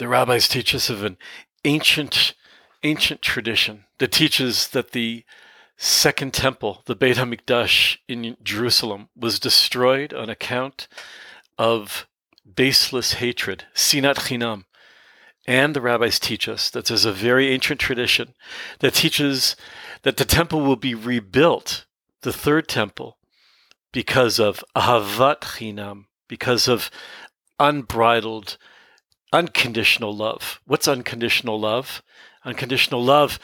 [0.00, 1.18] the rabbis teach us of an
[1.62, 2.32] ancient,
[2.82, 5.24] ancient tradition that teaches that the
[5.76, 10.88] second temple, the Beit HaMikdash in Jerusalem, was destroyed on account
[11.58, 12.08] of
[12.56, 14.64] baseless hatred, sinat chinam.
[15.46, 18.32] And the rabbis teach us that there's a very ancient tradition
[18.78, 19.54] that teaches
[20.00, 21.84] that the temple will be rebuilt,
[22.22, 23.18] the third temple,
[23.92, 26.90] because of ahavat chinam, because of
[27.58, 28.56] unbridled,
[29.32, 30.60] unconditional love.
[30.66, 32.02] What's unconditional love?
[32.44, 33.38] Unconditional love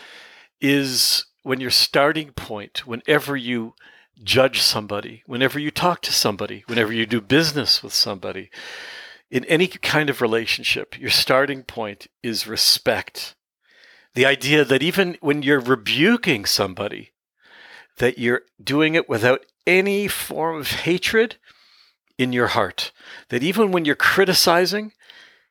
[0.61, 3.75] is when your starting point, whenever you
[4.23, 8.51] judge somebody, whenever you talk to somebody, whenever you do business with somebody,
[9.31, 13.35] in any kind of relationship, your starting point is respect.
[14.15, 17.13] The idea that even when you're rebuking somebody,
[17.99, 21.37] that you're doing it without any form of hatred
[22.19, 22.93] in your heart.
[23.29, 24.93] That even when you're criticizing,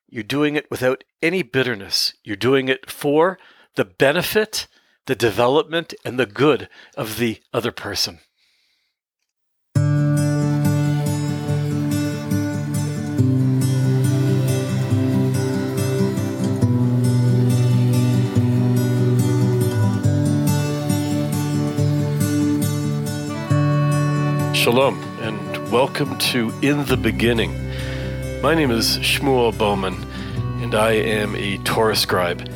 [0.07, 2.13] you're doing it without any bitterness.
[2.23, 3.39] You're doing it for
[3.75, 4.67] the benefit,
[5.07, 8.19] the development, and the good of the other person.
[24.53, 27.64] Shalom, and welcome to In the Beginning.
[28.45, 29.95] My name is Shmuel Bowman,
[30.61, 32.47] and I am a Torah scribe.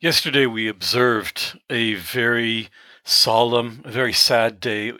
[0.00, 2.68] Yesterday, we observed a very
[3.04, 4.92] solemn, a very sad day.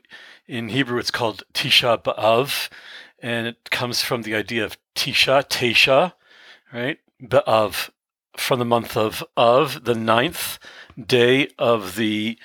[0.46, 2.68] In Hebrew, it's called Tisha B'Av,
[3.18, 6.12] and it comes from the idea of Tisha, Tesha,
[6.72, 7.00] right?
[7.20, 7.90] B'Av,
[8.38, 10.58] from the month of of the ninth
[10.98, 12.38] day of the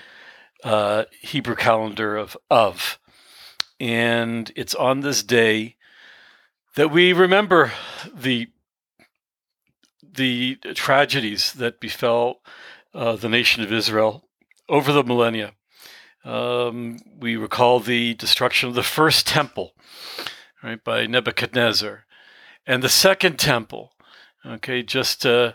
[0.64, 3.00] uh, Hebrew calendar of of,
[3.80, 5.76] and it's on this day
[6.76, 7.72] that we remember
[8.14, 8.48] the
[10.04, 12.42] the tragedies that befell
[12.94, 14.24] uh, the nation of Israel
[14.70, 15.54] over the millennia.
[16.24, 19.74] Um, we recall the destruction of the first temple,
[20.64, 22.06] right, by Nebuchadnezzar,
[22.66, 23.92] and the second temple,
[24.46, 25.54] okay, just uh,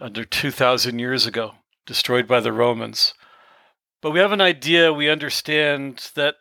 [0.00, 1.52] under 2,000 years ago,
[1.86, 3.14] destroyed by the Romans.
[4.00, 6.36] But we have an idea, we understand that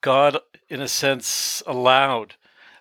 [0.00, 2.34] God, in a sense, allowed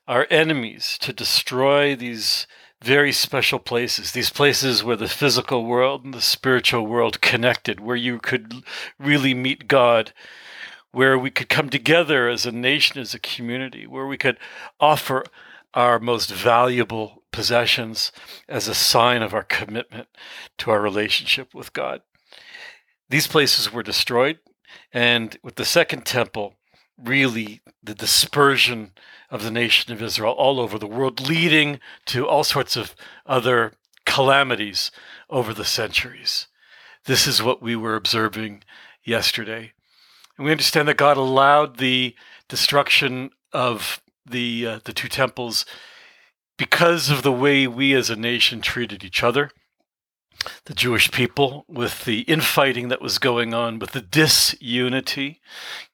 [0.07, 2.47] our enemies to destroy these
[2.81, 7.95] very special places, these places where the physical world and the spiritual world connected, where
[7.95, 8.63] you could
[8.97, 10.13] really meet God,
[10.91, 14.37] where we could come together as a nation, as a community, where we could
[14.79, 15.23] offer
[15.73, 18.11] our most valuable possessions
[18.47, 20.07] as a sign of our commitment
[20.57, 22.01] to our relationship with God.
[23.09, 24.39] These places were destroyed,
[24.93, 26.55] and with the Second Temple,
[26.97, 28.91] really the dispersion
[29.29, 32.95] of the nation of Israel all over the world, leading to all sorts of
[33.25, 33.73] other
[34.05, 34.91] calamities
[35.29, 36.47] over the centuries.
[37.05, 38.63] This is what we were observing
[39.03, 39.73] yesterday.
[40.37, 42.15] And we understand that God allowed the
[42.47, 45.65] destruction of the uh, the two temples
[46.59, 49.49] because of the way we as a nation treated each other
[50.65, 55.41] the Jewish people with the infighting that was going on, with the disunity,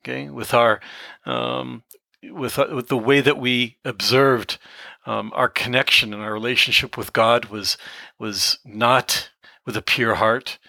[0.03, 0.79] okay, with our
[1.25, 1.83] um,
[2.23, 4.57] with uh, with the way that we observed
[5.05, 7.77] um, our connection and our relationship with God was
[8.19, 9.29] was not
[9.65, 10.59] with a pure heart,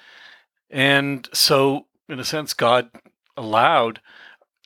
[0.70, 2.88] and so in a sense, God
[3.36, 4.00] allowed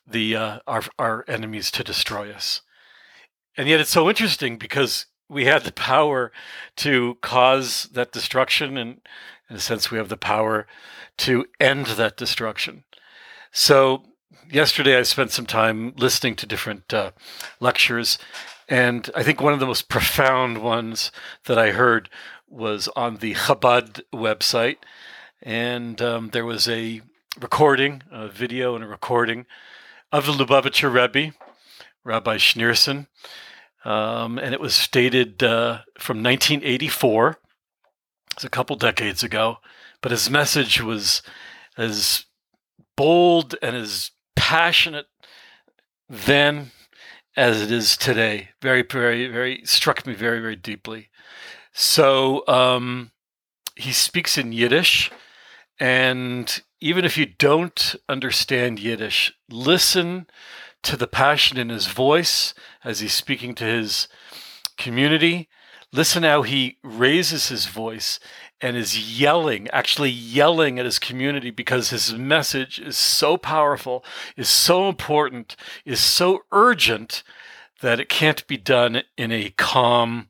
[0.07, 2.61] the uh, our our enemies to destroy us.
[3.57, 6.33] And yet it's so interesting because we had the power
[6.77, 9.01] to cause that destruction, and
[9.49, 10.67] in a sense, we have the power
[11.19, 12.83] to end that destruction.
[13.53, 14.03] So,
[14.51, 17.13] yesterday I spent some time listening to different uh,
[17.61, 18.19] lectures,
[18.69, 21.13] and I think one of the most profound ones
[21.45, 22.11] that I heard
[22.49, 24.79] was on the Chabad website,
[25.43, 27.03] and um, there was a
[27.41, 29.47] recording, a video, and a recording
[30.11, 31.35] of the Lubavitcher Rebbe,
[32.03, 33.07] Rabbi Schneerson.
[33.85, 37.39] Um, and it was stated uh, from 1984.
[38.33, 39.59] It's a couple decades ago,
[40.01, 41.23] but his message was
[41.77, 42.27] as
[42.97, 45.07] bold and as passionate
[46.09, 46.73] then
[47.37, 48.51] as it is today.
[48.61, 51.09] Very, very, very struck me very, very deeply.
[51.73, 53.13] So um,
[53.77, 55.11] he speaks in Yiddish,
[55.79, 60.27] and even if you don't understand Yiddish, listen
[60.83, 62.55] to the passion in his voice
[62.85, 64.09] as he's speaking to his
[64.77, 65.49] community.
[65.93, 68.21] Listen how he raises his voice
[68.61, 74.05] and is yelling, actually yelling at his community because his message is so powerful,
[74.37, 77.23] is so important, is so urgent
[77.81, 80.29] that it can't be done in a calm,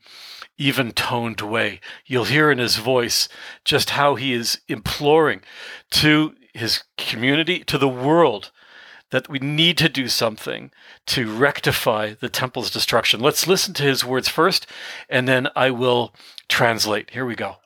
[0.56, 1.80] even toned way.
[2.06, 3.28] You'll hear in his voice
[3.64, 5.42] just how he is imploring
[5.92, 8.52] to his community, to the world,
[9.10, 10.70] that we need to do something
[11.06, 13.20] to rectify the temple's destruction.
[13.20, 14.66] Let's listen to his words first,
[15.08, 16.14] and then I will
[16.48, 17.10] translate.
[17.10, 17.56] Here we go.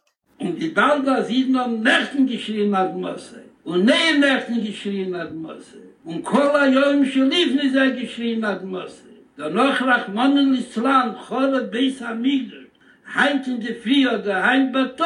[13.07, 13.61] Heint in
[14.09, 14.97] oder heint er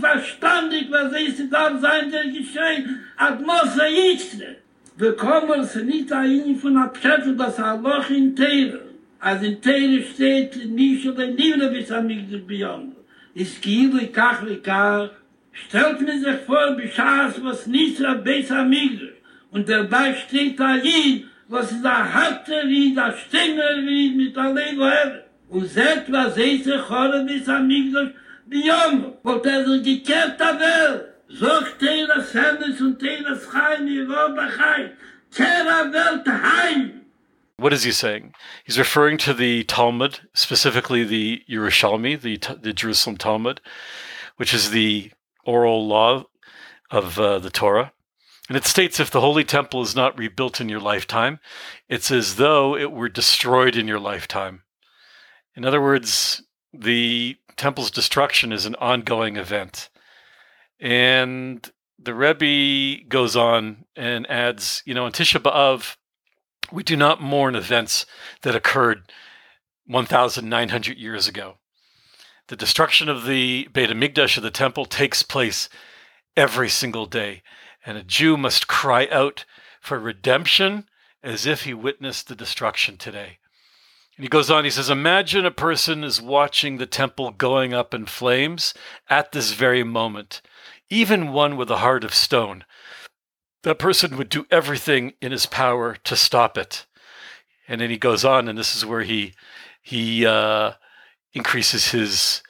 [0.00, 1.12] verstandig, was
[1.50, 2.24] da sein, der
[3.40, 4.56] Mose Yitzre.
[5.00, 8.80] Wir kommen es nicht ein von der Pschätze, dass er Loch in Teire,
[9.20, 12.96] als in Teire steht, nicht oder wieder bis Amigdash beyond.
[13.32, 15.10] Ist Kiel, ich kach, ich kach,
[15.52, 19.18] stellt mir sich vor, beschaß, was nicht der Beis Amigdash.
[19.52, 24.52] Und dabei steht da hin, was ist der harte wie der Stängel wie mit der
[24.52, 25.22] Lego Hebe.
[25.48, 28.10] Und seht, was ist der Chore bis am Migdosh
[28.46, 29.12] Biyom.
[29.22, 31.17] Und er ist gekehrt der Welt.
[37.58, 38.34] What is he saying?
[38.64, 43.60] He's referring to the Talmud, specifically the Yerushalmi, the, the Jerusalem Talmud,
[44.36, 45.12] which is the
[45.44, 46.24] oral law
[46.90, 47.92] of uh, the Torah.
[48.48, 51.40] And it states if the Holy Temple is not rebuilt in your lifetime,
[51.88, 54.62] it's as though it were destroyed in your lifetime.
[55.54, 56.42] In other words,
[56.72, 59.90] the temple's destruction is an ongoing event.
[60.80, 65.96] And the Rebbe goes on and adds, you know, in Tisha B'Av,
[66.70, 68.06] we do not mourn events
[68.42, 69.12] that occurred
[69.86, 71.54] 1,900 years ago.
[72.48, 75.68] The destruction of the Beit HaMikdash of the temple takes place
[76.36, 77.42] every single day
[77.88, 79.46] and a Jew must cry out
[79.80, 80.86] for redemption
[81.22, 83.38] as if he witnessed the destruction today.
[84.16, 87.94] And he goes on, he says, Imagine a person is watching the temple going up
[87.94, 88.74] in flames
[89.08, 90.42] at this very moment,
[90.90, 92.64] even one with a heart of stone.
[93.62, 96.86] That person would do everything in his power to stop it.
[97.66, 99.34] And then he goes on, and this is where he
[99.82, 100.72] he uh,
[101.32, 102.42] increases his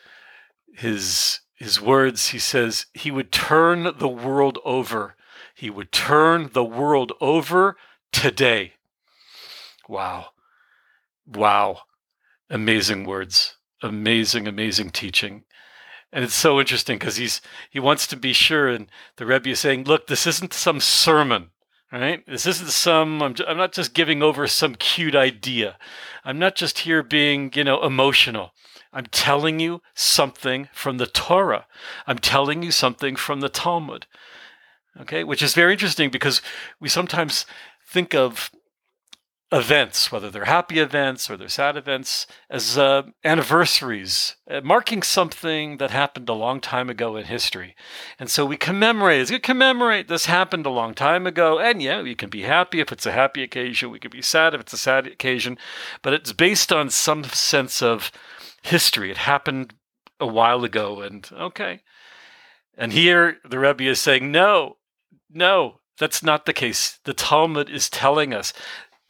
[0.75, 2.29] his his words.
[2.29, 5.17] He says he would turn the world over
[5.59, 7.77] he would turn the world over
[8.13, 8.75] today.
[9.89, 10.27] Wow.
[11.27, 11.81] Wow.
[12.49, 13.57] Amazing words.
[13.83, 15.43] Amazing, amazing teaching.
[16.13, 17.41] And it's so interesting because he's
[17.71, 21.51] he wants to be sure, and the Rebbe is saying, "Look, this isn't some sermon,
[21.93, 22.25] right?
[22.27, 23.23] This isn't some.
[23.23, 25.77] I'm, I'm not just giving over some cute idea.
[26.25, 28.53] I'm not just here being, you know, emotional.
[28.91, 31.67] I'm telling you something from the Torah.
[32.07, 34.07] I'm telling you something from the Talmud
[35.01, 36.43] okay, which is very interesting because
[36.81, 37.47] we sometimes
[37.87, 38.51] think of
[39.51, 45.79] events, whether they're happy events or they're sad events, as uh, anniversaries, uh, marking something
[45.79, 47.75] that happened a long time ago in history.
[48.19, 51.59] And so we commemorate, we commemorate this happened a long time ago.
[51.59, 54.55] And yeah, we can be happy if it's a happy occasion, we can be sad
[54.55, 55.57] if it's a sad occasion,
[56.03, 58.13] but it's based on some sense of
[58.63, 59.11] history.
[59.11, 59.73] It happened
[60.21, 61.81] a while ago, and okay.
[62.77, 64.77] And here the Rebbe is saying, no,
[65.31, 66.99] no, that's not the case.
[67.05, 68.53] The Talmud is telling us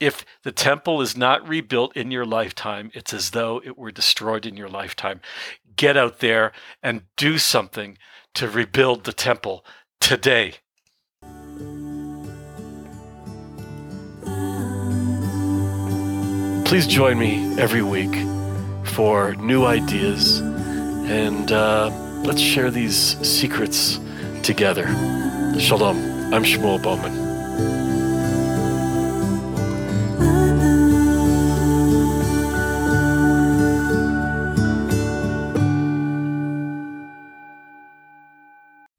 [0.01, 4.47] if the temple is not rebuilt in your lifetime, it's as though it were destroyed
[4.47, 5.21] in your lifetime.
[5.77, 6.53] Get out there
[6.83, 7.99] and do something
[8.35, 9.65] to rebuild the temple
[10.01, 10.55] today.
[16.65, 18.15] Please join me every week
[18.85, 21.89] for new ideas and uh,
[22.25, 23.99] let's share these secrets
[24.43, 24.87] together.
[25.59, 25.97] Shalom.
[26.33, 27.28] I'm Shmuel Bowman.